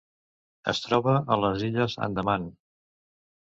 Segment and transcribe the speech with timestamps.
[0.71, 2.49] Es troba a les Illes Andaman.